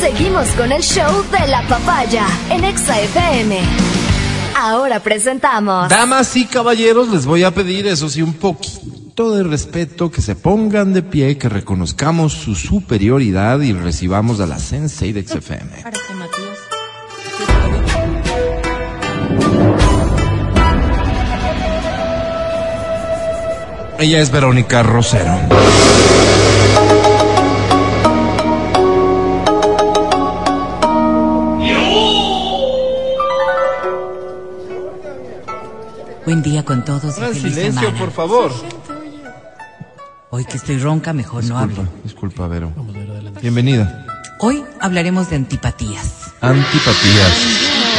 [0.00, 3.58] Seguimos con el show de la papaya en Exa FM.
[4.58, 5.88] Ahora presentamos.
[5.88, 10.34] Damas y caballeros, les voy a pedir, eso sí, un poquito de respeto, que se
[10.34, 15.84] pongan de pie, que reconozcamos su superioridad y recibamos a la Sensei de XFM.
[23.98, 25.38] Ella es Verónica Rosero.
[36.26, 37.98] Buen día con todos feliz silencio, semana.
[37.98, 38.52] por favor.
[40.30, 41.86] Hoy que estoy ronca, mejor no hablo.
[42.02, 42.72] disculpa, Vero.
[43.40, 44.04] Bienvenida.
[44.40, 46.32] Hoy hablaremos de antipatías.
[46.40, 47.32] Antipatías.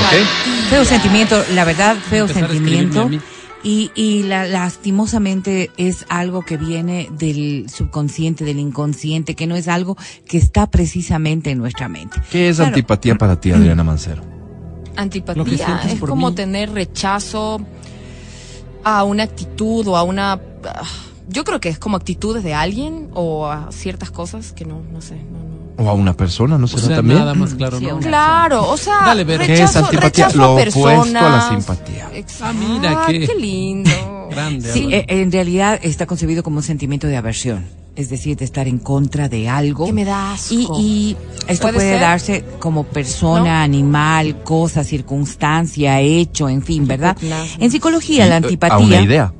[0.03, 0.69] ¿Ok?
[0.69, 3.09] Feo sentimiento, la verdad, feo sentimiento.
[3.63, 9.67] Y, y la- lastimosamente es algo que viene del subconsciente, del inconsciente, que no es
[9.67, 9.97] algo
[10.27, 12.21] que está precisamente en nuestra mente.
[12.29, 14.21] ¿Qué es Claro, antipatía para ti, Adriana Mancero?
[14.95, 16.35] Antipatía es como mí.
[16.35, 17.59] tener rechazo
[18.87, 20.39] a una actitud o a una...
[20.63, 20.83] ah,
[21.27, 25.01] Yo creo que es como actitudes de alguien o a ciertas cosas que no, no
[25.01, 25.15] sé.
[25.15, 25.46] No, no.
[25.79, 27.19] O a una persona, ¿no O será sea, también?
[27.19, 29.45] nada más claro, Sí, Claro, o sea, Dale, Vero.
[29.45, 30.29] ¿Qué es antipatía?
[30.33, 32.09] Lo opuesto a la simpatía.
[32.41, 33.89] Ah, mira, qué- qué lindo.
[34.31, 34.71] Grande.
[34.73, 38.67] Sí, eh, en realidad está concebido como un sentimiento de aversión, es decir, de estar
[38.67, 39.85] en contra de algo.
[39.85, 40.53] Que me da asco.
[40.53, 43.63] Y, y esto ¿Puede darse como persona, ¿No?
[43.63, 47.15] animal, cosa, circunstancia, hecho, en fin, ¿verdad?
[47.59, 48.75] En psicología, Sí, la eh, antipatía.
[48.75, 49.33] A una idea.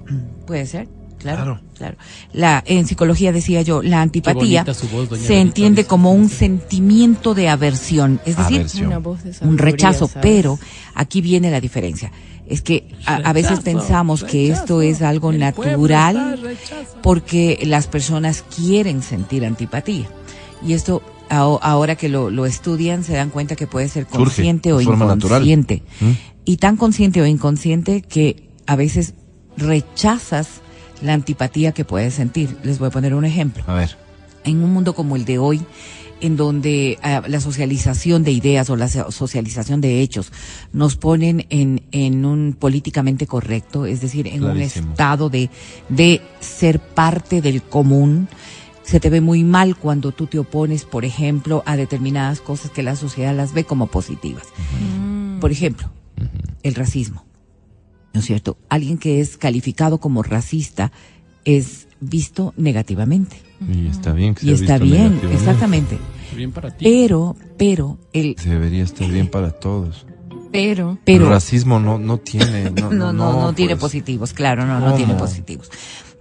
[0.45, 0.87] Puede ser,
[1.35, 1.55] claro.
[1.55, 1.67] Claro.
[1.77, 1.97] Claro.
[2.33, 8.19] La, en psicología decía yo, la antipatía voz, se entiende como un sentimiento de aversión,
[8.25, 8.87] es decir, Aversión.
[8.87, 10.21] Una voz de un rechazo, ¿sabes?
[10.21, 10.59] pero
[10.95, 12.11] aquí viene la diferencia.
[12.47, 16.39] Es que a, a veces Rechazo, pensamos que esto es algo natural
[17.03, 20.07] porque las personas quieren sentir antipatía.
[20.65, 24.81] Y esto, ahora que lo, lo estudian, se dan cuenta que puede ser consciente o
[24.81, 25.83] inconsciente.
[25.99, 26.11] ¿Mm?
[26.45, 29.13] Y tan consciente o inconsciente que a veces
[29.57, 30.61] rechazas
[31.01, 32.57] la antipatía que puedes sentir.
[32.63, 33.97] Les voy a poner un ejemplo A ver.
[34.43, 35.61] en un mundo como el de hoy,
[36.19, 40.31] en donde ah, la socialización de ideas o la so- socialización de hechos
[40.73, 44.87] nos ponen en, en un políticamente correcto, es decir, en Clarísimo.
[44.87, 45.51] un estado de,
[45.89, 48.27] de ser parte del común,
[48.81, 52.81] se te ve muy mal cuando tú te opones, por ejemplo, a determinadas cosas que
[52.81, 54.45] la sociedad las ve como positivas.
[55.39, 55.91] Por ejemplo,
[56.63, 57.25] el racismo.
[58.17, 58.57] ¿No es cierto?
[58.67, 60.91] Alguien que es calificado como racista
[61.45, 63.39] es visto negativamente.
[63.71, 65.35] Y está bien que Y está visto bien, negativamente.
[65.35, 65.97] exactamente.
[66.35, 66.83] Bien para ti.
[66.83, 70.07] Pero, pero, el, Debería estar bien para todos.
[70.51, 70.93] Pero...
[70.93, 72.71] el pero, racismo no, no tiene.
[72.71, 73.81] No, no, no, no, tiene pues.
[73.81, 75.69] positivos, claro, no, no tiene positivos.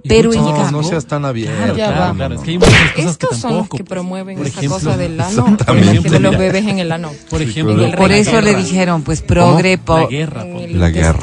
[0.09, 1.57] Pero en No, cambio, no seas tan abierto.
[1.57, 2.35] Claro, claro, claro.
[2.37, 3.77] Es que hay muchas cosas que Estos son los tampoco.
[3.79, 5.57] que promueven Por esa ejemplo, cosa del ano,
[6.03, 7.11] tienen los bebés en el ano.
[7.31, 8.63] Por ejemplo, pero- por la eso le guerra.
[8.63, 10.43] dijeron, pues, progre, La po- guerra.
[10.47, 11.19] En por- el La guerra.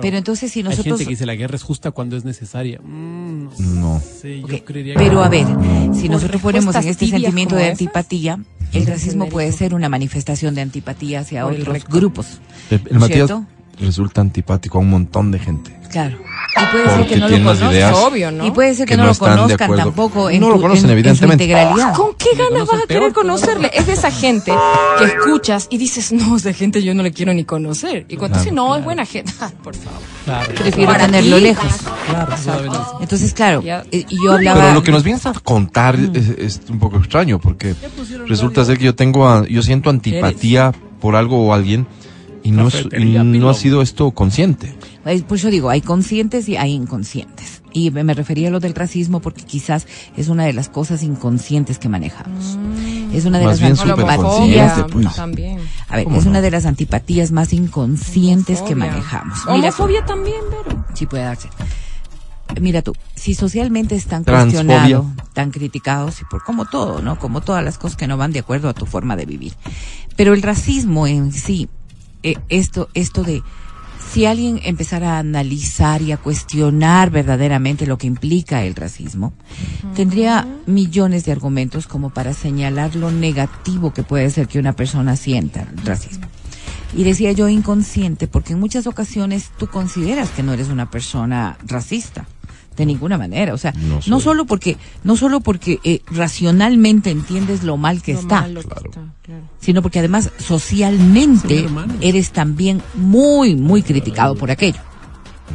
[0.00, 2.80] pero entonces si Hay nosotros, gente que dice la guerra es justa cuando es necesaria.
[2.82, 4.00] Mm, no No.
[4.00, 5.46] sé, yo Ok, creería que- pero a ver,
[5.94, 8.38] si Por nosotros ponemos en este sentimiento de antipatía,
[8.72, 12.26] el racismo puede ser una manifestación de antipatía hacia otros grupos.
[12.70, 13.30] El, el ¿No Matías
[13.80, 15.77] resulta antipático a un montón de gente.
[15.90, 16.18] Claro.
[16.60, 17.94] Y puede ser que no lo conozcan.
[17.94, 18.46] Obvio, ¿no?
[18.46, 20.84] Y puede ser que, que no, no lo conozcan tampoco en, No lo tu- conocen,
[20.90, 21.44] en- en su evidentemente.
[21.44, 21.94] integralidad.
[21.94, 23.70] ¿Con qué ganas vas a querer conocerle?
[23.72, 24.52] Es de esa gente
[24.98, 28.04] que escuchas y dices, no, esa gente yo no le quiero ni conocer.
[28.08, 29.32] Y cuando Claro, dices, no, es buena gente.
[29.62, 30.00] Por favor.
[30.24, 31.42] Claro, Prefiero Para tenerlo ti.
[31.42, 31.72] lejos.
[33.00, 33.84] Entonces, claro, Ya.
[33.90, 34.60] eh, y yo hablaba...
[34.60, 37.74] Pero lo que nos vienes a contar es, es un poco extraño porque
[38.26, 41.86] resulta ser que yo tengo, a- yo siento antipatía por algo o alguien
[42.42, 43.04] y no, es- y
[43.38, 44.74] no ha sido esto consciente.
[45.04, 47.62] Eh, Por eso digo, hay conscientes y hay inconscientes.
[47.72, 51.78] Y me refería a lo del racismo porque quizás es una de las cosas inconscientes
[51.78, 52.58] que manejamos.
[53.12, 54.84] Es una de Más las antipatías.
[54.92, 55.14] pues.
[55.14, 55.58] también.
[55.88, 56.30] A ver, ¿Cómo es no?
[56.30, 58.90] una de las antipatías más inconscientes que Homofobia.
[58.92, 59.38] manejamos.
[59.38, 60.84] Mira tú, Homofobia también, Vero.
[60.94, 61.48] sí puede darse.
[62.60, 67.18] Mira tú, si socialmente están cuestionados, tan criticados, y por como todo, ¿no?
[67.18, 69.52] Como todas las cosas que no van de acuerdo a tu forma de vivir.
[70.16, 71.68] Pero el racismo en sí,
[72.22, 73.42] eh, esto, esto de
[74.12, 79.34] si alguien empezara a analizar y a cuestionar verdaderamente lo que implica el racismo,
[79.94, 85.16] tendría millones de argumentos como para señalar lo negativo que puede ser que una persona
[85.16, 86.26] sienta el racismo.
[86.96, 91.58] Y decía yo inconsciente porque en muchas ocasiones tú consideras que no eres una persona
[91.66, 92.26] racista.
[92.78, 93.74] De ninguna manera, o sea,
[94.06, 98.62] No solo porque no solo porque eh, racionalmente entiendes lo mal que Lo está, malo
[98.62, 99.42] que está, claro.
[99.60, 101.66] sino porque además socialmente
[102.00, 104.78] eres también muy, muy criticado por aquello.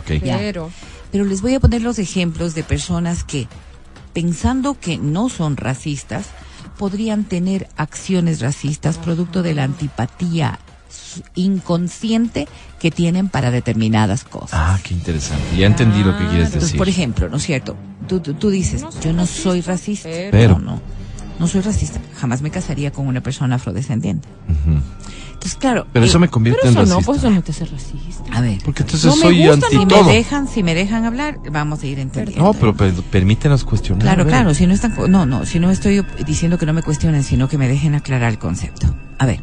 [0.01, 0.21] Ok.
[0.21, 0.37] Ya.
[0.37, 0.69] Pero,
[1.13, 3.47] Pero les voy a poner los ejemplos de personas que,
[4.11, 6.25] pensando que no son racistas,
[6.77, 10.59] podrían tener acciones racistas producto de la antipatía
[11.36, 12.48] inconsciente
[12.80, 14.51] que tienen para determinadas cosas.
[14.54, 15.44] Ah, qué interesante.
[15.57, 16.77] Ya entendí lo que quieres Entonces, decir.
[16.77, 17.75] por ejemplo, ¿no es cierto?
[18.07, 20.10] Tú, tú, tú dices, yo no soy racista.
[20.31, 20.81] Pero- No, no,
[21.39, 22.00] no soy racista.
[22.19, 24.27] Jamás me casaría con una persona afrodescendiente.
[25.33, 25.88] Entonces, claro.
[25.92, 27.06] Pero eh, eso me convierte Pero en eso no, racista.
[27.06, 28.24] pues eso no te hace racista.
[28.38, 30.74] A ver, Porque entonces No me soy gusta, anti no si me dejan, si me
[30.75, 32.44] dejan hablar, vamos a ir entendiendo.
[32.44, 34.01] No, pero per- permítenos cuestionar.
[34.04, 37.24] Claro, claro, si no están, no, no, si no estoy diciendo que no me cuestionen,
[37.24, 38.94] sino que me dejen aclarar el concepto.
[39.19, 39.42] A ver,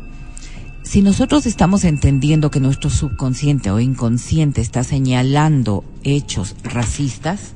[0.90, 7.54] si nosotros estamos entendiendo que nuestro subconsciente o inconsciente está señalando hechos racistas,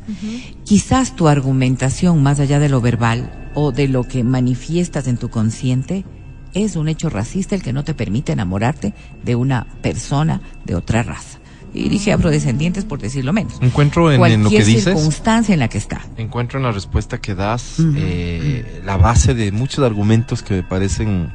[0.63, 5.31] quizás tu argumentación más allá de lo verbal o de lo que manifiestas en tu
[5.31, 6.05] consciente
[6.53, 8.95] es un hecho racista el que no te permite enamorarte
[9.25, 11.41] de una persona de otra raza.
[11.73, 13.59] Y dije afrodescendientes por decirlo menos.
[13.61, 14.85] Encuentro en, lo que dices.
[14.85, 16.03] circunstancia en la que está.
[16.19, 21.33] Encuentro en la respuesta que das eh, la base de muchos argumentos que me parecen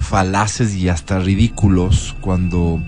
[0.00, 2.82] falaces y hasta ridículos cuando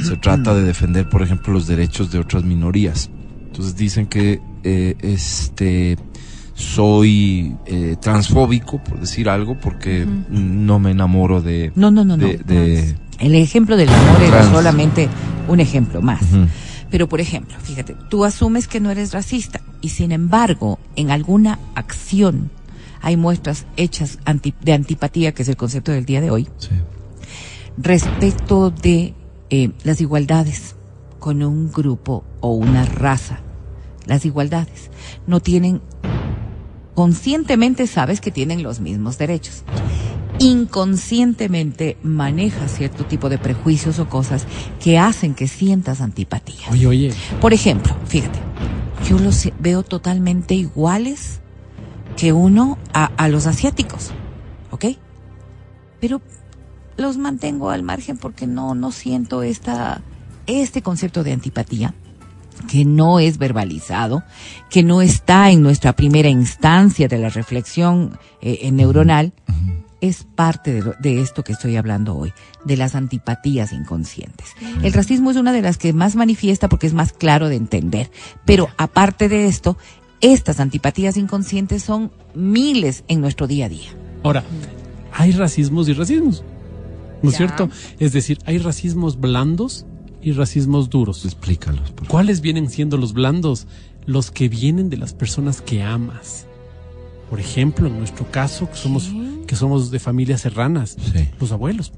[0.00, 3.10] se trata de defender, por ejemplo, los derechos de otras minorías.
[3.46, 5.96] Entonces dicen que eh, este
[6.54, 11.72] soy eh, transfóbico, por decir algo, porque no me enamoro de...
[11.74, 12.26] No, no, no, no.
[12.26, 14.52] de- El ejemplo del amor era Trans.
[14.52, 15.08] solamente
[15.48, 16.20] un ejemplo más.
[16.90, 21.58] Pero, por ejemplo, fíjate, tú asumes que no eres racista y sin embargo, en alguna
[21.74, 22.50] acción
[23.02, 26.70] hay muestras hechas anti- de antipatía, que es el concepto del día de hoy, Sí.
[27.78, 29.14] respecto de
[29.50, 30.76] eh, las igualdades
[31.18, 33.40] con un grupo o una raza.
[34.06, 34.90] Las igualdades
[35.26, 35.80] no tienen,
[36.94, 39.64] conscientemente sabes que tienen los mismos derechos.
[40.38, 44.46] Inconscientemente manejas cierto tipo de prejuicios o cosas
[44.82, 46.66] que hacen que sientas antipatía.
[46.70, 48.38] Oye, oye, Por ejemplo, fíjate,
[49.08, 51.40] yo los veo totalmente iguales
[52.20, 54.10] que uno a, a los asiáticos,
[54.70, 54.84] ¿ok?
[56.00, 56.20] Pero
[56.98, 60.02] los mantengo al margen porque no, no siento esta,
[60.46, 61.94] este concepto de antipatía
[62.68, 64.22] que no es verbalizado,
[64.68, 69.32] que no está en nuestra primera instancia de la reflexión eh, eh, neuronal,
[70.02, 72.32] es parte de, lo- de esto que estoy hablando hoy,
[72.66, 74.46] de las antipatías inconscientes.
[74.82, 78.10] El racismo es una de las que más manifiesta porque es más claro de entender,
[78.44, 79.78] pero aparte de esto,
[80.20, 83.88] estas antipatías inconscientes son miles en nuestro día a día.
[84.22, 84.44] ahora,
[85.12, 86.44] hay racismos y racismos.
[87.22, 87.68] ¿No es cierto?
[87.98, 89.84] Es decir, hay racismos blandos
[90.22, 91.24] y racismos duros.
[91.24, 92.08] Explícalos, por.
[92.08, 93.66] ¿Cuáles vienen siendo los blandos?
[94.06, 96.46] Los que vienen de las personas que amas.
[97.28, 99.10] Por ejemplo, en nuestro caso, que somos,
[99.46, 101.28] que somos de familias serranas, Sí.
[101.38, 101.92] los abuelos.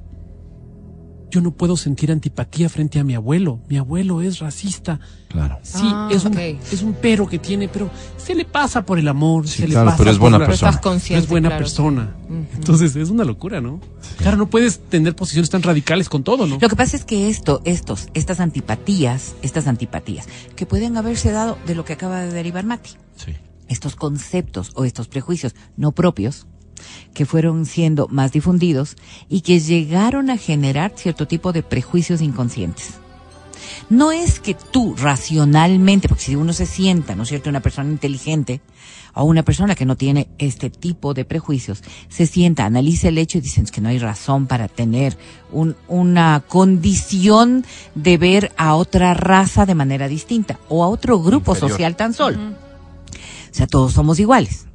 [1.33, 3.59] Yo no puedo sentir antipatía frente a mi abuelo.
[3.67, 5.01] Mi abuelo es racista.
[5.29, 5.59] Claro.
[5.63, 9.09] Sí, Ah, es, un, es un pero que tiene, pero se le pasa por el
[9.09, 9.49] amor.
[9.49, 10.81] Sí, se le claro, pasa pero es por buena la- persona.
[11.09, 11.63] Es buena claro.
[11.65, 12.15] persona.
[12.55, 13.81] Entonces es una locura, ¿no?
[14.19, 16.59] Claro, no puedes tener posiciones tan radicales con todo, ¿no?
[16.61, 21.57] Lo que pasa es que esto, estos, estas antipatías, estas antipatías, que pueden haberse dado
[21.67, 23.33] de lo que acaba de derivar Mati, Sí.
[23.69, 26.47] estos conceptos o estos prejuicios no propios,
[27.15, 28.97] que fueron siendo más difundidos
[29.29, 32.95] y que llegaron a generar cierto tipo de prejuicios inconscientes.
[33.89, 37.91] No es que tú racionalmente, porque si uno se sienta, ¿no es cierto?, una persona
[37.91, 38.61] inteligente
[39.15, 43.39] o una persona que no tiene este tipo de prejuicios, se sienta, analiza el hecho
[43.39, 45.17] y dicen que no hay razón para tener
[45.53, 47.65] un- una condición
[47.95, 51.71] de ver a otra raza de manera distinta o a otro grupo Inferior.
[51.71, 52.39] social tan solo.
[52.41, 54.67] O sea, todos somos iguales.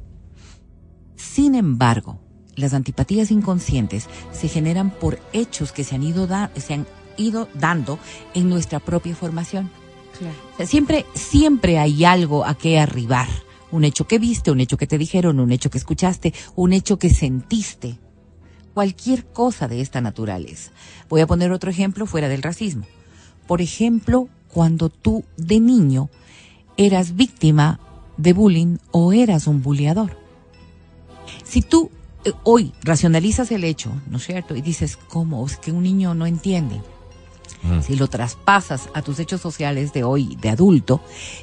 [1.18, 2.20] Sin embargo,
[2.56, 7.48] las antipatías inconscientes se generan por hechos que se han ido, da- se han ido
[7.54, 7.98] dando
[8.34, 9.70] en nuestra propia formación.
[10.18, 10.34] Claro.
[10.54, 13.28] O sea, siempre, siempre hay algo a que arribar.
[13.70, 16.98] Un hecho que viste, un hecho que te dijeron, un hecho que escuchaste, un hecho
[16.98, 17.98] que sentiste.
[18.72, 20.70] Cualquier cosa de esta naturaleza.
[21.08, 22.84] Voy a poner otro ejemplo fuera del racismo.
[23.46, 26.08] Por ejemplo, cuando tú de niño
[26.76, 27.80] eras víctima
[28.16, 30.16] de bullying o eras un bulleador.
[31.48, 31.90] Si tú
[32.24, 34.54] eh, hoy racionalizas el hecho, ¿no es cierto?
[34.54, 35.44] Y dices, ¿cómo?
[35.46, 36.82] Es que un niño no entiende.
[37.62, 37.80] Mm.
[37.80, 41.00] Si lo traspasas a tus hechos sociales de hoy, de adulto,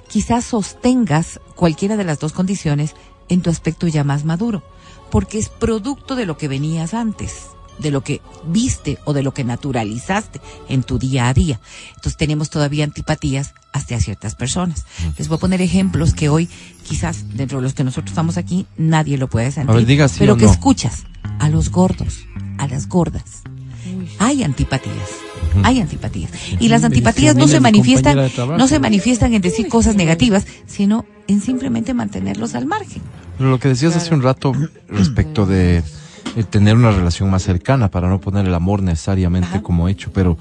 [0.08, 2.94] quizás sostengas cualquiera de las dos condiciones
[3.30, 4.62] en tu aspecto ya más maduro,
[5.10, 7.48] porque es producto de lo que venías antes,
[7.79, 11.60] de lo que viste o de lo que naturalizaste en tu día a día.
[11.89, 14.86] Entonces tenemos todavía antipatías hacia ciertas personas.
[15.17, 16.50] Les voy a poner ejemplos que hoy
[16.88, 20.08] quizás dentro de los que nosotros estamos aquí nadie lo puede sentir, A ver, diga
[20.08, 20.51] sí pero o que no.
[20.51, 21.03] escuchas
[21.39, 22.20] a los gordos,
[22.58, 23.44] a las gordas.
[24.20, 25.10] Hay antipatías.
[25.63, 26.32] Hay antipatías.
[26.60, 28.17] Y las antipatías no se manifiestan,
[28.58, 33.01] no se manifiestan en decir cosas negativas, sino en simplemente mantenerlos al margen.
[33.38, 34.53] Pero lo que decías hace un rato
[34.88, 35.84] respecto de
[36.36, 40.38] eh, tener una relación más cercana para no poner el amor necesariamente como hecho, pero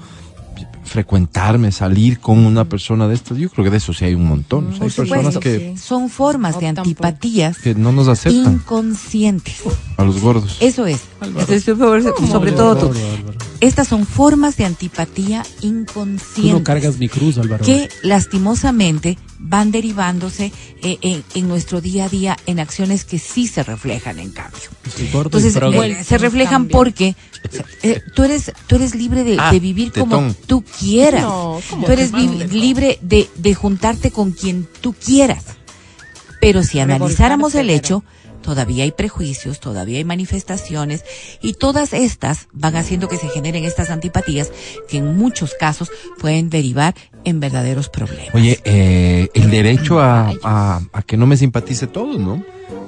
[0.85, 4.27] frecuentarme, salir con una persona de estas, yo creo que de eso sí hay un
[4.27, 4.67] montón.
[4.67, 9.63] O sea, hay personas que, son formas de antipatías que no nos aceptan inconscientes.
[9.97, 10.57] a los gordos.
[10.59, 11.01] Eso es.
[11.19, 11.47] Álvaro.
[11.59, 12.85] Sobre, todo tú.
[12.87, 13.37] Álvaro, Álvaro.
[13.59, 17.65] Estas son formas de antipatía Tú no inconscientes cargas mi cruz, Álvaro.
[17.65, 20.51] que lastimosamente van derivándose
[20.81, 24.59] eh, en, en nuestro día a día en acciones que sí se reflejan en cambio.
[24.97, 26.77] Entonces eh, se reflejan Cambio.
[26.77, 27.15] porque
[27.83, 31.23] eh, tú eres tú eres libre de, Ah, de vivir como tú quieras.
[31.23, 35.43] No, ¿cómo tú eres libre de, de juntarte con quien tú quieras.
[36.39, 38.03] Pero si analizáramos el hecho,
[38.45, 41.03] todavía hay prejuicios, todavía hay manifestaciones
[41.41, 44.51] y todas estas van haciendo que se generen estas antipatías
[44.87, 48.35] que en muchos casos pueden derivar en verdaderos problemas.
[48.35, 52.43] Oye, eh, el derecho a, a, a que no me simpatice todo, ¿no?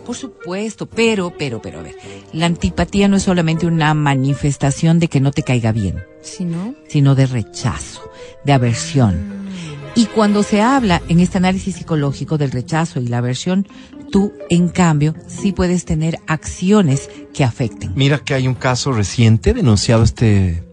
[0.05, 1.95] Por supuesto, pero, pero, pero, a ver,
[2.33, 6.75] la antipatía no es solamente una manifestación de que no te caiga bien, Si no,
[6.87, 8.09] sino de rechazo,
[8.45, 9.47] de aversión.
[9.95, 13.67] Y cuando se habla en este análisis psicológico del rechazo y la aversión,
[14.11, 17.91] tú, en cambio, sí puedes tener acciones que afecten.
[17.95, 20.63] Mira que hay un caso reciente denunciado este,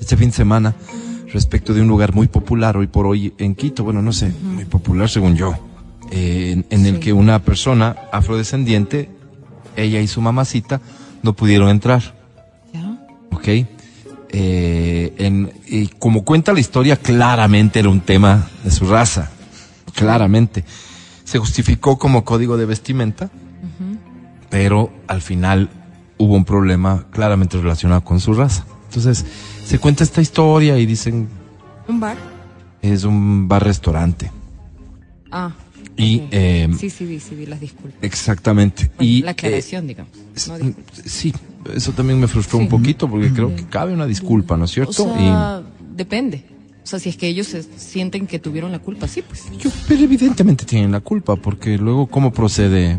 [0.00, 0.74] este fin de semana
[1.32, 3.84] respecto de un lugar muy popular hoy por hoy en Quito.
[3.84, 5.54] Bueno, no sé, muy popular según yo.
[6.10, 7.00] eh, en, en el Sí.
[7.00, 9.08] que una persona afrodescendiente,
[9.76, 10.80] ella y su mamacita,
[11.22, 12.02] no pudieron entrar.
[12.74, 12.98] ¿ya?
[13.30, 13.48] ¿ok?
[14.34, 19.30] Eh, en- y como cuenta la historia, claramente era un tema de su raza,
[19.94, 20.64] claramente.
[21.32, 23.30] Se justificó como código de vestimenta,
[24.50, 25.70] pero al final
[26.18, 28.66] hubo un problema claramente relacionado con su raza.
[28.88, 29.24] Entonces,
[29.64, 31.30] se cuenta esta historia y dicen,
[31.88, 32.18] Un bar.
[32.82, 34.30] es un bar-restaurante.
[35.30, 35.52] Ah.
[35.96, 36.28] Y, ok.
[36.32, 37.98] eh, sí, sí, vi, sí, vi las disculpas.
[38.02, 38.90] Exactamente.
[38.98, 40.12] Bueno, y, la eh, aclaración, digamos.
[40.48, 41.32] No sí,
[41.74, 42.64] eso también me frustró Sí.
[42.64, 44.90] un poquito porque creo que cabe una disculpa, ¿no es cierto?
[44.90, 45.62] O sea,
[45.96, 46.44] depende.
[46.82, 49.44] O sea, si es que ellos se sienten que tuvieron la culpa, sí, pues.
[49.58, 52.98] yo, pero evidentemente tienen la culpa porque luego cómo procede.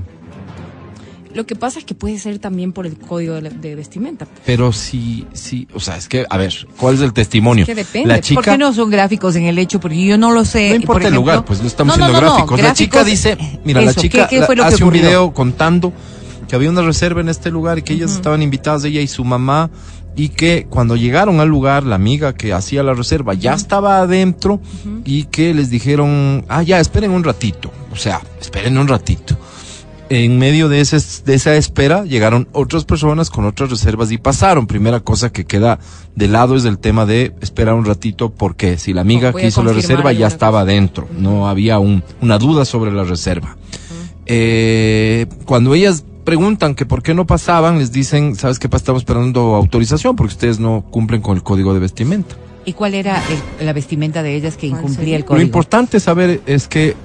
[1.34, 4.28] Lo que pasa es que puede ser también por el código de, la- de vestimenta.
[4.46, 7.64] Pero sí, sí, o sea, es que, a ver, ¿cuál es el testimonio?
[7.64, 8.08] Es que depende.
[8.08, 9.80] La ¿Por chica, ¿Por qué no son gráficos en el hecho?
[9.80, 10.66] Porque yo no lo sé.
[10.70, 12.62] No Por importa el ejemplo- lugar, pues no estamos No, no, siendo no, no, gráficos.
[12.62, 13.06] La chica gráficos,
[13.40, 15.92] dice, mira, la eso, chica ¿qué- qué fue lo la- que hace un video contando
[16.48, 19.24] que había una reserva en este lugar y que ellas estaban invitadas, ella y su
[19.26, 19.72] mamá,
[20.16, 24.62] y que cuando llegaron al lugar, la amiga que hacía la reserva ya estaba adentro
[25.06, 27.72] y que les dijeron, ah, ya, esperen un ratito.
[27.92, 29.38] O sea, esperen un ratito.
[30.10, 34.68] En medio de, ese, de esa espera llegaron otras personas con otras reservas y pasaron.
[34.68, 35.80] Primera cosa que queda
[36.16, 39.48] de lado es el tema de esperar un ratito porque si la amiga No, que
[39.48, 40.72] hizo la reserva ya estaba cosa.
[40.72, 43.58] adentro, no había un, una duda sobre la reserva.
[44.26, 48.70] Eh, cuando ellas preguntan que por qué no pasaban, les dicen, ¿sabes qué?
[48.70, 48.82] pasa?
[48.84, 52.36] Estamos esperando autorización porque ustedes no cumplen con el código de vestimenta.
[52.66, 53.22] ¿Y cuál era
[53.60, 55.38] el- la vestimenta de ellas que ¿Cuál incumplía el código?
[55.40, 56.96] Lo importante saber es que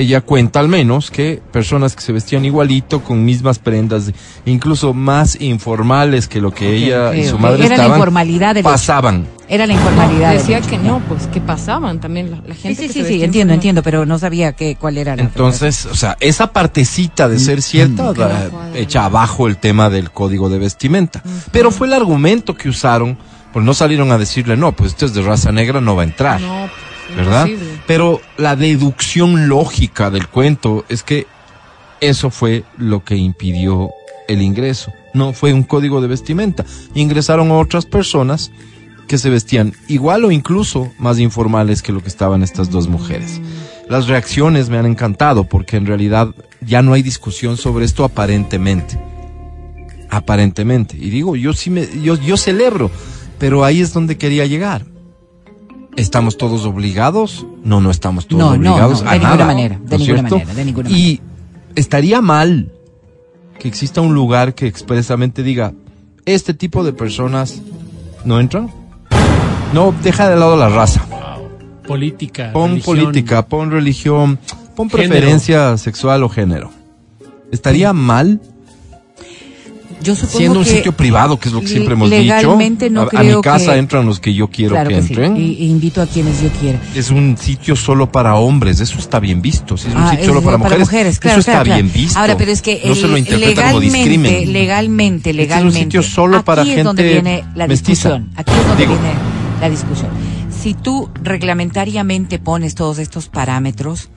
[0.00, 4.12] ella cuenta al menos que personas que se vestían igualito, con mismas prendas,
[4.44, 8.62] incluso más informales que lo que ella y su madre Era la estaban, informalidad del
[8.62, 8.70] hecho.
[8.70, 9.26] pasaban.
[9.48, 10.32] Era la informalidad.
[10.34, 10.68] Decía hecho.
[10.70, 12.82] que no, pues que pasaban también la, la Sí, gente.
[12.82, 15.22] sí, que sí, se sí, vestía entiendo, entiendo, pero no sabía que, cuál era la
[15.22, 18.78] Entonces, o sea, esa partecita de ser cierta, no da- cuadra.
[18.78, 21.22] echa abajo el tema del código de vestimenta.
[21.52, 23.16] Pero fue el argumento que usaron,
[23.52, 26.06] pues no salieron a decirle, no, pues usted es de raza negra, no va a
[26.06, 26.40] entrar.
[26.40, 26.68] No,
[27.06, 27.46] pues, ¿verdad?
[27.46, 27.65] imposible.
[27.86, 31.26] Pero la deducción lógica del cuento es que
[32.00, 33.90] eso fue lo que impidió
[34.28, 34.92] el ingreso.
[35.14, 36.64] No fue un código de vestimenta.
[36.94, 38.50] Ingresaron otras personas
[39.06, 43.40] que se vestían igual o incluso más informales que lo que estaban estas dos mujeres.
[43.88, 48.98] Las reacciones me han encantado porque en realidad ya no hay discusión sobre esto aparentemente.
[50.10, 50.96] Aparentemente.
[50.96, 52.90] Y digo, yo sí me, yo, yo celebro,
[53.38, 54.84] pero ahí es donde quería llegar.
[55.96, 57.46] ¿Estamos todos obligados?
[57.66, 60.04] No, no estamos todos No, no, obligados no, a de ninguna nada, manera, de ¿no
[60.04, 60.34] ninguna cierto?
[60.38, 61.20] manera, de ninguna Y
[61.74, 62.72] estaría mal
[63.58, 65.72] que exista un lugar que expresamente diga,
[66.24, 67.60] este tipo de personas
[68.24, 68.70] no entran.
[69.74, 71.04] No, deja de lado la raza.
[71.86, 72.50] Política.
[72.52, 72.96] Pon religión.
[72.96, 74.38] política, pon religión,
[74.74, 75.08] pon Género.
[75.10, 76.70] preferencia sexual o género.
[77.52, 78.40] Estaría mal
[80.02, 82.22] Yo supongo siendo un que sitio privado, que es lo que siempre hemos dicho.
[82.22, 84.96] legalmente no a, a creo mi casa que- entran los que yo quiero claro que
[84.96, 85.36] que sí, entren.
[85.36, 86.78] y- y invito a quienes yo quiera.
[86.94, 89.76] Es un sitio solo para hombres, eso está bien visto.
[89.76, 91.64] Si es un Ah, sitio es solo para, para mujeres, mujeres, claro, eso está claro,
[91.64, 91.82] claro.
[91.82, 92.18] bien visto.
[92.18, 94.52] Ahora, pero es que no se el- lo interpreta como legalmente, discrimen.
[94.52, 95.80] legalmente, Este es un legalmente.
[95.80, 98.10] sitio solo para aquí es donde viene la mestiza.
[98.10, 98.30] discusión.
[98.36, 98.98] Aquí es donde Digo.
[98.98, 99.14] viene
[99.60, 100.10] la discusión.
[100.62, 104.08] Si tú reglamentariamente pones todos estos parámetros,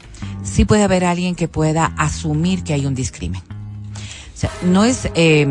[0.44, 3.42] sí puede haber alguien que pueda asumir que hay un discrimen.
[4.40, 5.48] Sea, no es, eh,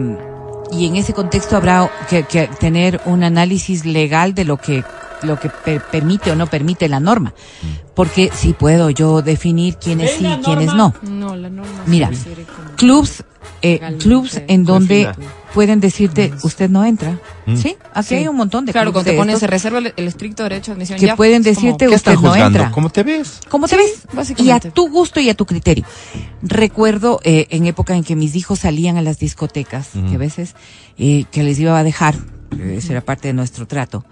[0.73, 4.85] y en ese contexto habrá que, que tener un análisis legal de lo que
[5.23, 7.33] lo que per- permite o no permite la norma.
[7.95, 10.95] Porque si puedo yo definir quiénes sí y quiénes no.
[11.03, 12.11] No, la norma Mira,
[12.77, 13.25] Clubs,
[13.61, 15.29] eh, clubs en donde Defina.
[15.55, 17.19] Pueden decirte, usted no entra.
[17.47, 17.57] Mm.
[17.57, 18.15] Sí, aquí Sí.
[18.17, 20.77] hay un montón de Claro, cuando te pones, se reserva el, el estricto derecho de
[20.77, 20.99] admisión.
[20.99, 22.71] que ya, pueden como- decirte ¿Qué están usted no entra.
[22.71, 23.41] ¿Cómo te ves?
[23.49, 24.03] ¿Cómo te Sí, ves?
[24.05, 24.71] Y a básicamente.
[24.73, 25.85] tu gusto y a tu criterio.
[26.43, 30.55] Recuerdo eh, en época en que mis hijos salían a las discotecas, que a veces
[30.99, 32.15] eh, que les iba a dejar,
[32.59, 34.05] eh, eso era parte de nuestro trato,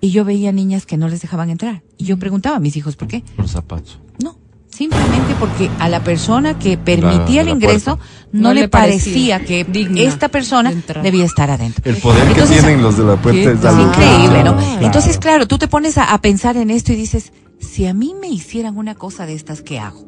[0.00, 1.82] y yo veía niñas que no les dejaban entrar.
[1.96, 3.24] Y yo preguntaba a mis hijos, ¿por qué?
[3.38, 3.98] Los zapatos.
[4.22, 4.38] No,
[4.76, 7.98] simplemente porque a la persona que permitía el ingreso
[8.32, 11.90] no, No le parecía, parecía que digna esta persona de debía estar adentro.
[11.90, 14.56] El poder Entonces, que tienen los de la puerta ¿qué es es increíble, ¿no?
[14.56, 14.86] Claro.
[14.86, 18.14] Entonces, claro, tú te pones a, a pensar en esto y dices, si a mí
[18.20, 20.06] me hicieran una cosa de estas, ¿qué hago?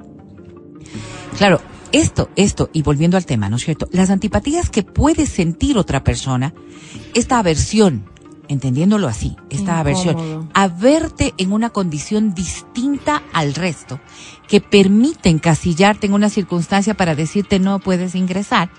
[1.39, 1.61] Claro,
[1.93, 3.89] esto, esto, y volviendo al tema, ¿no es cierto?
[3.93, 6.53] Las antipatías que puede sentir otra persona,
[7.15, 8.05] esta aversión,
[8.49, 14.01] entendiéndolo así, esta aversión, a verte en una condición distinta al resto,
[14.47, 18.71] que permite encasillarte en una circunstancia para decirte no puedes ingresar,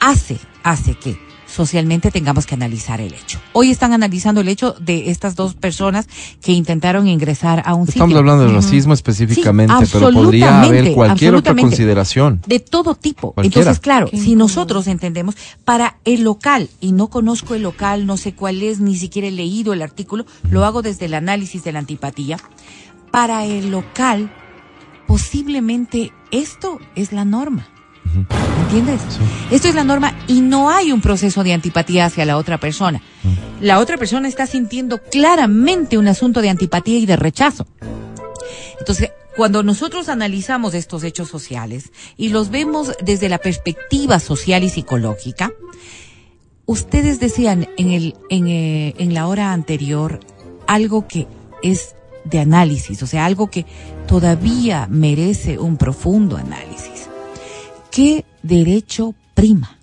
[0.00, 1.25] hace, hace que
[1.56, 3.40] socialmente tengamos que analizar el hecho.
[3.54, 6.06] Hoy están analizando el hecho de estas dos personas
[6.42, 8.18] que intentaron ingresar a un Estamos sitio.
[8.18, 12.42] hablando de racismo específicamente, Sí, pero podría haber cualquier otra consideración.
[12.46, 13.32] De todo tipo.
[13.32, 13.60] Cualquiera.
[13.70, 14.44] Entonces, claro, Qué si incómodo.
[14.44, 15.34] nosotros entendemos,
[15.64, 19.32] para el local, y no conozco el local, no sé cuál es, ni siquiera he
[19.32, 22.36] leído el artículo, lo hago desde el análisis de la antipatía,
[23.10, 24.30] para el local,
[25.06, 27.66] posiblemente esto es la norma.
[28.62, 29.00] ¿Entiendes?
[29.50, 33.02] Esto es la norma y no hay un proceso de antipatía hacia la otra persona.
[33.60, 37.66] La otra persona está sintiendo claramente un asunto de antipatía y de rechazo.
[38.78, 44.70] Entonces, cuando nosotros analizamos estos hechos sociales y los vemos desde la perspectiva social y
[44.70, 45.52] psicológica,
[46.64, 50.20] ustedes decían en, el, en, eh, en la hora anterior
[50.66, 51.26] algo que
[51.62, 53.66] es de análisis, o sea, algo que
[54.06, 56.95] todavía merece un profundo análisis.
[57.96, 59.78] ¿Qué derecho prima?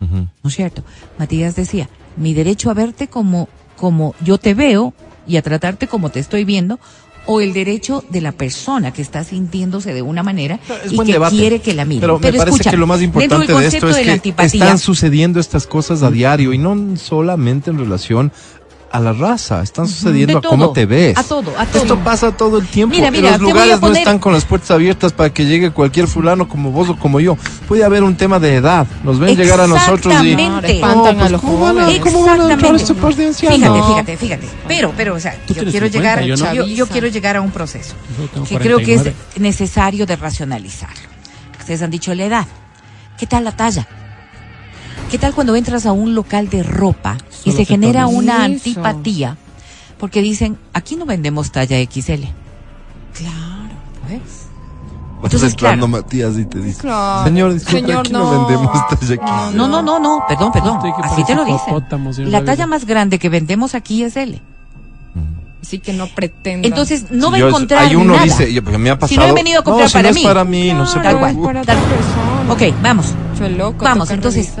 [0.00, 0.82] ¿No es cierto?
[1.20, 4.92] Matías decía, mi derecho a verte como, como yo te veo
[5.24, 6.80] y a tratarte como te estoy viendo,
[7.26, 11.12] o el derecho de la persona que está sintiéndose de una manera Es y que
[11.12, 11.36] debate.
[11.36, 12.00] quiere que la miren.
[12.00, 16.02] Pero, me parece que lo más importante de esto es que están sucediendo estas cosas
[16.02, 18.32] a diario y no solamente en relación
[18.90, 21.16] a la raza, están sucediendo De a cómo te ves.
[21.18, 21.82] a todo, a todo.
[21.82, 22.94] Esto pasa todo el tiempo.
[22.94, 26.06] Mira, y mira, los lugares no están con las puertas abiertas para que llegue cualquier
[26.06, 27.36] fulano como vos o como yo.
[27.66, 28.86] Puede haber un tema de edad.
[29.04, 30.74] Nos ven llegar a nosotros y Exactamente.
[30.76, 32.00] Espantan a los ¿cómo van a, jóvenes.
[32.02, 33.58] ¿cómo van a este par de ancianos?
[33.58, 33.88] Fíjate, No.
[33.88, 34.48] fíjate, fíjate.
[34.66, 36.52] Pero, pero, o sea, yo quiero 50, llegar, yo no.
[36.54, 37.94] yo, quiero llegar a un proceso
[38.48, 39.16] que creo que es 49.
[39.38, 41.08] necesario de racionalizarlo.
[41.58, 42.46] Ustedes han dicho la edad.
[43.18, 43.86] ¿Qué tal la talla?
[45.10, 48.44] ¿Qué tal cuando entras a un local de ropa y Solo se genera una Eso.
[48.44, 49.36] antipatía?
[49.98, 52.24] Porque dicen, aquí no vendemos talla XL.
[53.14, 53.74] Claro.
[54.06, 54.20] Pues.
[55.16, 56.02] Vas Entonces, entrando claro.
[56.04, 57.24] Matías y te dice, Claro.
[57.24, 58.46] señor, disculpe, Señor, aquí no, no.
[58.46, 59.56] vendemos talla aquí.
[59.56, 60.76] No, no, no, no, perdón, perdón.
[60.76, 62.30] Usted Así te lo dicen.
[62.30, 64.40] La talla más grande que vendemos aquí es L.
[65.60, 66.68] Así que no pretenda.
[66.68, 68.22] Entonces, no va a encontrar Hay uno nada.
[68.24, 69.26] dice, yo- porque me ha Si pasado.
[69.26, 70.20] no he venido a comprar no, si para no mí.
[70.20, 71.36] es para mí, no se Tal cual.
[71.42, 71.78] para tal.
[72.48, 73.06] Ok, vamos.
[73.56, 73.84] Loco.
[73.84, 74.52] Vamos, entonces.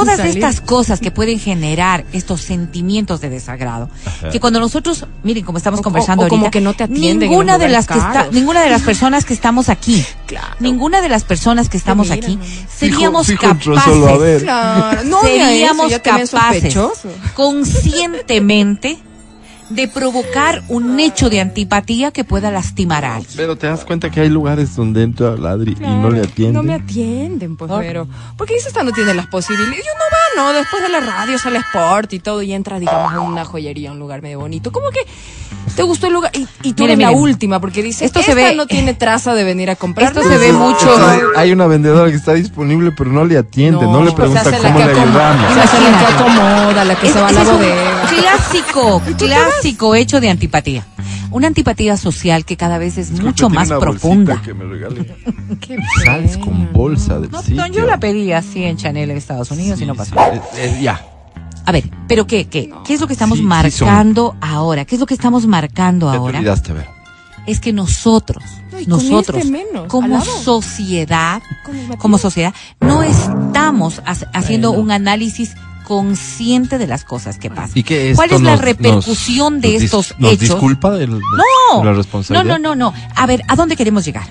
[0.00, 0.34] Todas Salir.
[0.34, 3.90] estas cosas que pueden generar estos sentimientos de desagrado,
[4.30, 7.30] que cuando nosotros, miren, como estamos O- conversando o como ahorita, que no te atienden
[7.30, 10.56] ninguna de las que está, ninguna de las personas que estamos aquí, Claro.
[10.60, 12.38] ninguna de las personas que estamos aquí,
[12.74, 14.42] seríamos Fijo- fijo entró capaces.
[14.42, 15.04] Claro.
[15.04, 17.08] No, eso, seríamos capaces sospechoso.
[17.34, 18.98] conscientemente
[19.70, 23.34] de provocar un hecho de antipatía que pueda lastimar a alguien.
[23.36, 26.54] Pero te das cuenta que hay lugares donde entra Ladri y no le Claro, atienden.
[26.54, 27.80] No me atienden, pues, ¿Por?
[27.82, 28.08] pero.
[28.36, 29.76] Porque dice esta no tiene las posibilidades.
[29.84, 30.58] Yo no va, ¿no?
[30.58, 33.98] Después de la radio sale Sport y todo y entra, digamos, a una joyería, un
[33.98, 34.72] lugar medio bonito.
[34.72, 35.00] ¿Cómo que
[35.76, 36.30] te gustó el lugar?
[36.34, 38.94] Y, y tú Miren, eres la última, porque dice, Esto esta se ve- no tiene
[38.94, 40.08] traza de venir a comprar.
[40.08, 43.24] Esto No, se ve no, mucho- Está- hay una vendedora que está disponible, pero no
[43.24, 45.56] le atiende, no, le pregunta cómo le ayudamos.
[45.56, 47.97] La que acomoda, la que Es- se va a la bodega.
[48.08, 50.86] Clásico, clásico hecho de antipatía.
[51.30, 54.40] Una antipatía social que cada vez es Disculpe, mucho tiene más una profunda.
[54.42, 55.04] que me regale.
[55.60, 56.44] Qué Sales pena.
[56.44, 57.56] con bolsa del No, sitio.
[57.56, 60.14] no, yo la pedí así en Chanel en Estados Unidos y no pasó.
[60.18, 61.04] Eh, eh, ya.
[61.66, 62.70] A ver, pero ¿qué, qué?
[62.86, 64.86] ¿Qué es lo que estamos Sí, sí marcando ahora?
[64.86, 66.38] ¿Qué es lo que estamos marcando Ya te ahora?
[66.38, 66.86] olvidaste, ver.
[67.46, 68.42] Es que nosotros,
[68.86, 71.42] No, nosotros, este menos, como sociedad,
[71.98, 74.82] como sociedad, no estamos ha- haciendo Bueno.
[74.84, 75.54] un análisis
[75.88, 77.72] consciente de las cosas que pasan.
[77.74, 80.40] ¿Y qué ¿Cuál es la nos- repercusión nos- de nos dis- estos ¿Nos hechos?
[80.50, 82.44] disculpa del- No, la no, responsabilidad?
[82.60, 82.94] no, no, no.
[83.16, 84.28] A ver, ¿a dónde queremos llegar?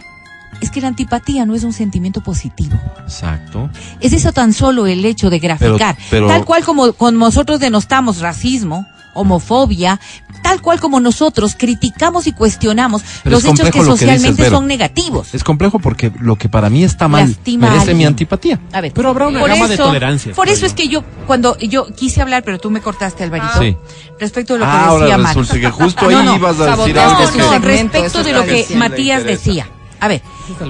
[0.59, 2.79] es que la antipatía no es un sentimiento positivo.
[3.03, 3.69] Exacto.
[3.99, 5.95] Es eso tan solo el hecho de graficar.
[6.09, 9.99] pero- Tal cual como con nosotros denostamos racismo, homofobia,
[10.43, 14.49] tal cual como nosotros criticamos y cuestionamos Pero los hechos que lo que dices, socialmente
[14.49, 15.33] son negativos.
[15.33, 18.59] Es complejo porque lo que para mí está mal Lastima a merece mi antipatía.
[18.71, 21.57] A ver, Pero habrá una gama de eso- tolerancias, Por eso es que yo, cuando
[21.57, 23.59] yo quise hablar, pero tú me cortaste, Alvarito.
[23.59, 23.75] Sí.
[24.19, 26.35] Respecto de lo que Ah, ahora decía resulta que justo ahí No, no.
[26.35, 27.59] ibas a decir algo No, que...
[27.59, 28.67] respecto de lo que.
[28.75, 29.67] Matías decía.
[29.99, 30.21] A ver.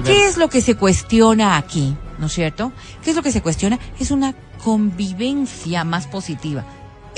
[0.04, 1.94] ¿qué es lo que se cuestiona aquí?
[2.18, 2.72] ¿No es cierto?
[3.04, 3.78] ¿Qué es lo que se cuestiona?
[4.00, 4.34] Es una
[4.64, 6.64] convivencia más positiva.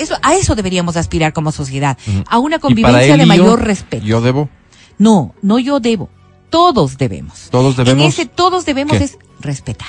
[0.01, 4.05] Eso, a eso deberíamos aspirar como sociedad, a una convivencia de y yo, mayor respeto.
[4.05, 4.49] Yo debo.
[4.97, 6.09] No, no yo debo.
[6.49, 7.47] Todos debemos.
[7.49, 8.01] Todos debemos.
[8.03, 9.03] En ese todos debemos ¿Qué?
[9.05, 9.87] es respetar.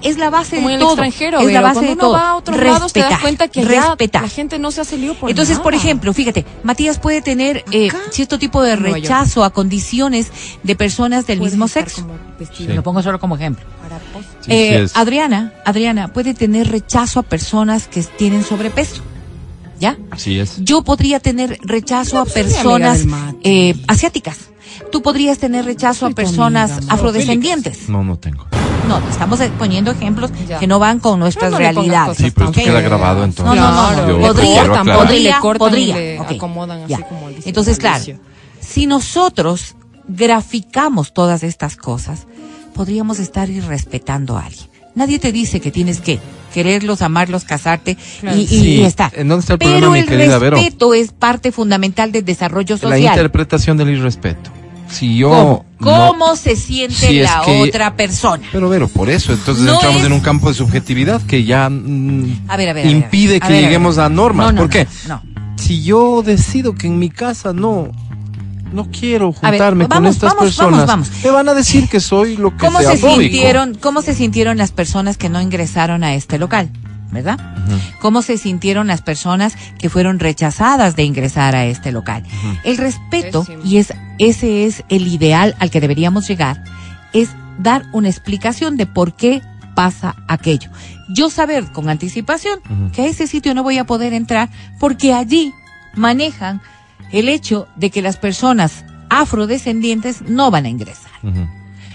[0.00, 0.92] Es la base Como de en el todo.
[0.92, 2.12] extranjero, es la Vero, base cuando de uno todo.
[2.12, 4.22] va a otros lados te das Respetar, cuenta que respetar.
[4.22, 7.88] la gente no se hace lío por Entonces, por ejemplo, fíjate, Matías puede tener eh,
[8.12, 10.30] cierto tipo de rechazo a condiciones
[10.62, 12.06] de personas del mismo sexo.
[12.56, 12.68] Sí.
[12.68, 13.64] Lo pongo solo como ejemplo.
[14.42, 14.92] Sí, Eh, sí.
[14.94, 19.02] Adriana, Adriana puede tener rechazo a personas que tienen sobrepeso.
[19.78, 19.96] ¿Ya?
[20.10, 20.56] Así es.
[20.64, 23.04] Yo podría tener rechazo a personas
[23.44, 24.50] eh, asiáticas.
[24.90, 27.88] Tú podrías tener rechazo a personas amiga, afrodescendientes.
[27.88, 28.46] No, no tengo.
[28.88, 30.58] No, estamos eh, poniendo ejemplos Ya.
[30.58, 32.16] que no van con nuestras realidades.
[32.16, 33.54] Sí, pero esto queda grabado entonces.
[33.54, 36.22] No, no, no, Podría, podría, podría.
[36.22, 37.06] acomodan así ya.
[37.06, 38.04] como dice Entonces, claro,
[38.60, 39.74] si nosotros
[40.06, 42.26] graficamos todas estas cosas,
[42.74, 44.68] podríamos estar irrespetando a alguien.
[44.94, 46.18] Nadie te dice que tienes que
[46.62, 48.36] quererlos, amarlos, casarte Claro.
[48.36, 49.12] y, y- Sí, y estar.
[49.14, 50.06] ¿en dónde está el Pero problema, mi el
[50.40, 50.56] Vero?
[50.56, 53.02] respeto es parte fundamental del desarrollo La social.
[53.14, 54.50] interpretación del irrespeto.
[54.90, 55.28] Si yo...
[55.30, 55.64] ¿Cómo?
[55.80, 58.42] no- ¿Cómo se siente Si es la que- otra persona?
[58.50, 59.32] Pero, Vero, por eso.
[59.32, 62.72] Entonces No entramos es- en un campo de subjetividad que ya mm, A ver, a
[62.72, 64.46] ver, a ver, impide a que ver, lleguemos a normas.
[64.46, 64.86] No, no, ¿Por qué?
[65.06, 65.22] no,
[65.56, 67.90] Si yo decido que en mi casa no...
[68.72, 70.86] No quiero ver, juntarme con estas vamos, personas.
[70.86, 71.24] vamos, vamos.
[71.24, 74.58] Me van a decir que soy lo que ¿Cómo sea se sintieron, cómo se sintieron
[74.58, 76.70] las personas que no ingresaron a este local?
[77.10, 77.38] ¿Verdad?
[78.00, 82.22] ¿Cómo se sintieron las personas que fueron rechazadas de ingresar a este local?
[82.64, 83.62] El respeto, Pésimo.
[83.64, 86.62] y es, ese es el ideal al que deberíamos llegar,
[87.14, 89.40] es dar una explicación de por qué
[89.74, 90.70] pasa aquello.
[91.08, 92.60] Yo saber con anticipación
[92.92, 95.54] que a ese sitio no voy a poder entrar porque allí
[95.94, 96.60] manejan
[97.12, 101.10] el hecho de que las personas afrodescendientes no van a ingresar.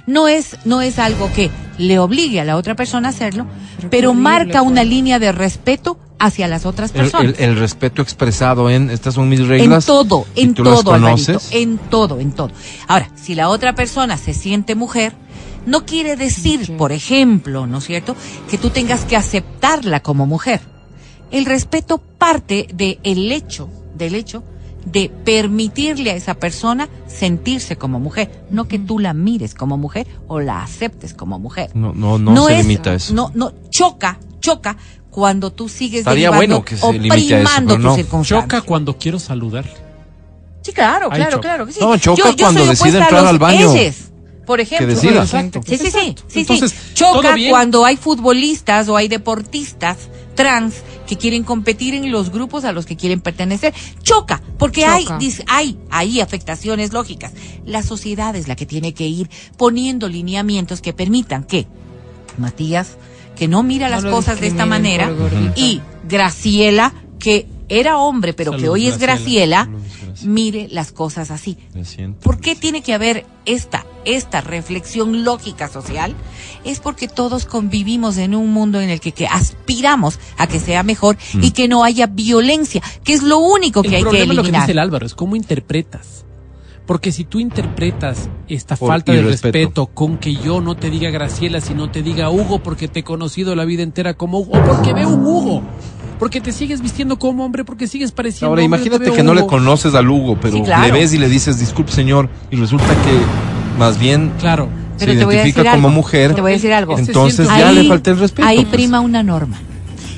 [0.06, 3.46] No es, no es algo que le obligue a la otra persona a hacerlo,
[3.90, 4.88] Pero marca una pues.
[4.90, 7.38] línea de respeto hacia las otras personas.
[7.40, 9.86] el- el respeto expresado en estas son mis en reglas.
[9.86, 11.50] todo, en tú las todo, Alvarito, conoces.
[11.54, 12.52] en todo, en todo.
[12.88, 15.14] Ahora, si la otra persona se siente mujer,
[15.66, 16.72] no quiere decir, Sí.
[16.74, 18.16] por ejemplo, ¿no es cierto?,
[18.50, 20.62] que tú tengas que aceptarla como mujer.
[21.32, 24.44] El respeto parte de el hecho, del hecho
[24.86, 30.08] de permitirle a esa persona sentirse como mujer, no que tú la mires como mujer
[30.28, 31.72] o la aceptes como mujer.
[31.74, 33.14] No, no, no, se es- limita a eso.
[33.14, 34.78] No, no, choca, choca
[35.10, 38.24] cuando tú sigues Estaría bueno que se o limite a eso, primando pero no.
[38.24, 39.74] Choca cuando quiero saludarle.
[40.64, 41.42] Sí, claro, Ahí claro, choca.
[41.42, 41.80] claro que sí.
[41.82, 43.74] No, choca yo, yo cuando decide entrar al baño.
[43.74, 43.96] ellos,
[44.46, 44.88] por ejemplo.
[44.88, 45.22] Que decida.
[45.24, 45.62] Exacto.
[45.66, 46.94] Sí, sí, sí, sí, Entonces, sí.
[46.98, 49.98] ¿todo Choca cuando hay futbolistas o hay deportistas
[50.36, 50.76] trans
[51.08, 53.74] que quieren competir en los grupos a los que quieren pertenecer.
[54.02, 55.18] Choca, porque Choca.
[55.18, 57.34] hay, hay, hay afectaciones lógicas.
[57.66, 61.68] La sociedad es la que tiene que ir poniendo lineamientos que permitan que
[62.38, 62.98] Matías,
[63.36, 65.12] que no mira No las cosas de esta manera,
[65.56, 69.66] y Graciela, que era hombre, pero que hoy es Graciela.
[69.66, 71.58] Graciela, Mire las cosas así.
[72.22, 76.16] ¿Por qué tiene que haber esta, esta reflexión lógica social?
[76.64, 80.84] Es porque todos convivimos en un mundo en el que, que aspiramos a que sea
[80.84, 84.34] mejor y que no haya violencia, que es lo único que el hay que problema
[84.34, 84.62] es lo que eliminar.
[84.68, 86.23] dice el Álvaro, es cómo interpretas.
[86.86, 91.10] Porque si tú interpretas esta Por falta de respeto con que yo no te diga
[91.12, 94.64] Graciela, sino te diga Hugo porque te he conocido la vida entera como Hugo, o
[94.64, 95.62] porque veo un Hugo,
[96.20, 99.46] porque te sigues vistiendo como hombre, porque sigues pareciendo Ahora hombre, imagínate que no le
[99.46, 100.84] conoces al Hugo, pero Sí, claro.
[100.86, 104.68] le ves y le dices, disculpe señor, y resulta que más bien Claro.
[105.00, 106.36] Pero se te voy a identifica decir como algo, mujer.
[106.36, 106.98] Te voy a decir algo.
[106.98, 108.48] Este Entonces ya le falta el respeto.
[108.48, 108.68] Ahí pues.
[108.68, 109.60] prima una norma.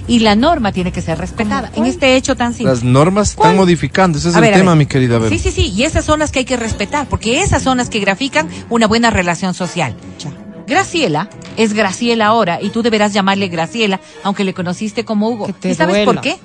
[0.07, 1.71] Y la norma tiene que ser respetada.
[1.75, 2.73] En este hecho tan simple.
[2.73, 3.55] Las normas están ¿Cuál?
[3.55, 5.19] modificando, ese es A el ver, tema, mi querida.
[5.29, 7.89] Sí, sí, sí, y esas son las que hay que respetar, porque esas son las
[7.89, 9.95] que grafican una buena relación social.
[10.67, 15.47] Graciela es Graciela ahora y tú deberás llamarle Graciela, aunque le conociste como Hugo.
[15.63, 16.05] ¿Y sabes duela.
[16.05, 16.37] por qué?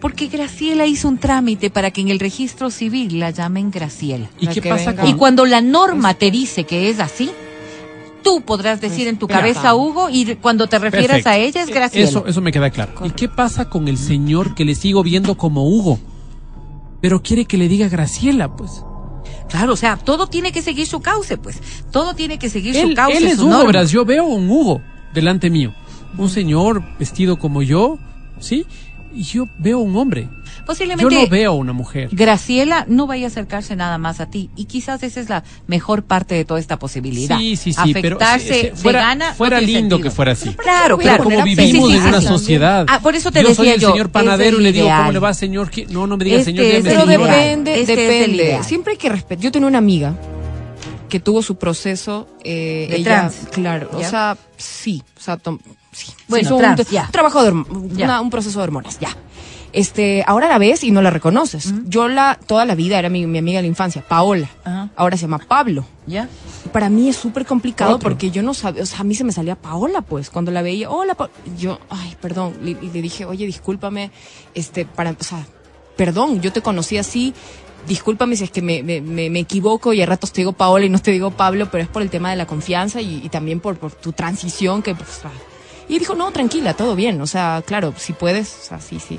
[0.00, 4.28] Porque Graciela hizo un trámite para que en el registro civil la llamen Graciela.
[4.38, 7.30] ¿Y qué pasa con Y cuando la norma te dice que es así,
[8.24, 11.30] tú podrás decir en tu cabeza Hugo y cuando te refieras Perfecto.
[11.30, 12.08] a ella es Graciela.
[12.08, 12.92] Eso, eso me queda claro.
[13.04, 16.00] ¿Y qué pasa con el señor que le sigo viendo como Hugo?
[17.00, 18.82] Pero quiere que le diga Graciela, pues.
[19.48, 21.60] Claro, o sea, todo tiene que seguir su cauce, pues.
[21.92, 23.18] Todo tiene que seguir su cauce.
[23.18, 23.66] él es su Hugo, norma.
[23.66, 24.80] verás, yo veo un Hugo
[25.12, 25.72] delante mío.
[26.16, 27.98] Un señor vestido como yo,
[28.40, 28.64] ¿sí?
[29.14, 30.28] Y yo veo un hombre.
[30.58, 32.08] Yo Posiblemente no veo una mujer.
[32.10, 34.50] Graciela no vaya a acercarse nada más a ti.
[34.56, 37.38] Y quizás esa es la mejor parte de toda esta posibilidad.
[37.38, 39.28] Sí, sí, sí, pero Afectarse sí, sí, fuera, de gana.
[39.30, 40.00] no fuera lindo sentido.
[40.00, 40.52] que fuera así.
[40.54, 41.24] Claro, Pero claro.
[41.24, 42.26] como Sí, vivimos sí, en una sí.
[42.26, 42.86] sociedad.
[42.88, 44.88] Ah, por eso te yo decía soy el yo, señor panadero y le digo.
[44.88, 45.70] ¿cómo le va, señor?
[45.70, 45.86] ¿Qué?
[45.86, 47.36] No, no me diga Este señor, es Pero señora.
[47.36, 48.58] depende, Este depende.
[48.64, 49.42] Siempre hay que respetar.
[49.44, 50.16] Yo tenía una amiga
[51.08, 52.26] que tuvo su proceso.
[52.42, 53.36] Eh, De ella, trans.
[53.52, 53.98] Claro, ¿Ya?
[54.06, 55.02] o sea, sí.
[55.16, 55.58] O sea, tom-
[55.94, 56.12] sí.
[56.28, 57.08] Bueno, trans, un, ya.
[57.10, 57.50] trabajo de
[57.96, 58.04] Ya.
[58.06, 59.16] una- un proceso de hormonas, ya.
[59.72, 61.74] Este, ahora la ves y no la reconoces.
[61.86, 64.48] Yo la, toda la vida era mi, mi amiga de la infancia, Paola.
[64.94, 65.84] Ahora se llama Pablo.
[66.06, 66.28] ¿Ya?
[66.72, 68.08] Para mí es súper complicado Otro.
[68.08, 70.62] porque yo no sabía, o sea, a mí se me salía Paola, pues, cuando la
[70.62, 71.30] veía, hola, Pa-".
[71.58, 74.12] yo, ay, perdón, le- y le dije, oye, discúlpame,
[74.54, 75.44] este, para, o sea,
[75.96, 77.34] perdón, yo te conocí así,
[77.88, 80.88] discúlpame si es que me, me, me- equivoco y a ratos te digo Paola y
[80.88, 83.58] no te digo Pablo, pero es por el tema de la confianza y, y también
[83.60, 85.30] por, por tu transición que, pues, ah".
[85.88, 89.18] Y dijo, no, tranquila, todo bien, o sea, claro, si puedes, o sea, sí, sí.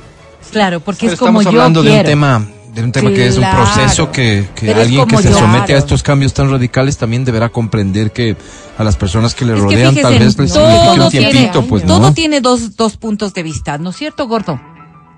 [0.52, 3.28] Claro, porque Pero es como estamos yo hablando de un tema de un tema que
[3.28, 5.40] es un proceso que, que Pero es alguien que se yo.
[5.40, 8.36] somete a estos cambios tan radicales también deberá comprender que
[8.78, 11.32] a las personas que le Es que rodean tal vez les todo signifique un tiene-
[11.32, 12.02] tiempito, pues todo no.
[12.08, 14.60] Todo tiene dos, dos puntos de vista, ¿no es cierto, gordo?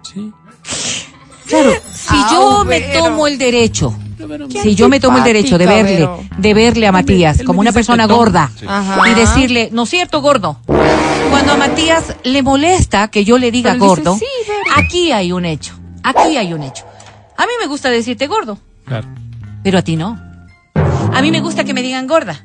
[0.04, 0.32] Sí.
[1.48, 3.96] Claro, si Ah, yo me tomo el derecho,
[4.62, 8.08] Si yo me tomo el derecho de verle, de verle a Matías como una persona
[8.08, 8.52] gorda
[9.10, 10.60] y decirle, ¿no es cierto, gordo?
[11.30, 14.18] Cuando a Matías le molesta que yo le diga dice, gordo,
[14.76, 16.86] aquí hay un hecho, aquí hay un hecho.
[17.38, 19.08] A mí me gusta decirte gordo, Claro.
[19.64, 20.20] pero a ti no.
[21.14, 22.44] A mí me gusta que me digan gorda.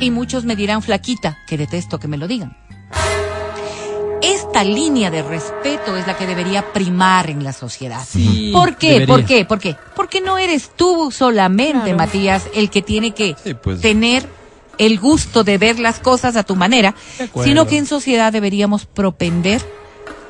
[0.00, 2.56] Y muchos me dirán flaquita, que detesto que me lo digan.
[4.56, 8.00] Esta línea de respeto es la que debería primar en la sociedad.
[8.08, 8.92] Sí, ¿Por qué?
[9.00, 9.06] debería.
[9.14, 9.44] ¿Por qué?
[9.44, 9.76] ¿Por qué?
[9.94, 11.98] Porque no eres tú solamente, Claro.
[11.98, 13.82] Matías, el que tiene que Sí, pues.
[13.82, 14.26] tener
[14.78, 16.94] el gusto de ver las cosas a tu manera,
[17.44, 19.60] sino que en sociedad deberíamos propender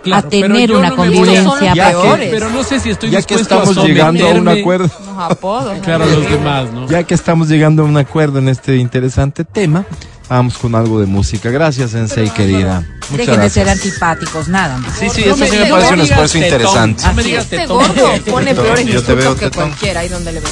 [0.02, 2.28] Claro, a tener una no a- convivencia que- peores.
[2.32, 5.18] Pero no sé si estoy Ya que dispuesto a estamos llegando a un acuerdo, Los
[5.30, 5.78] apodos.
[5.84, 6.88] Claro, a los demás, ¿no?
[6.88, 9.84] ya que estamos llegando a un acuerdo en este interesante tema,
[10.28, 11.50] vamos con algo de música.
[11.50, 12.82] Gracias, Sensei querida.
[13.10, 13.86] Muchas Dejen de ser gracias.
[13.86, 14.98] antipáticos, nada más.
[14.98, 16.44] Sí, sí, No eso me sí me parece un esfuerzo tetón.
[16.44, 17.02] interesante.
[17.06, 17.76] No me digas este tetón.
[17.78, 18.64] gordo pone Tetón.
[18.64, 19.68] peores insultos que tetón.
[19.70, 20.50] cualquiera, ahí donde le veo.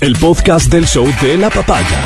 [0.00, 1.98] El podcast del show de la papaya.